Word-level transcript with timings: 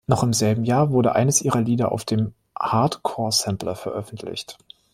Noch 0.07 0.23
im 0.23 0.33
selben 0.33 0.63
Jahr 0.63 0.89
wurde 0.89 1.13
eines 1.13 1.43
ihrer 1.43 1.61
Lieder 1.61 1.91
auf 1.91 2.05
dem 2.05 2.33
H’Artcore-Sampler 2.57 3.75
veröffentlicht. 3.75 4.57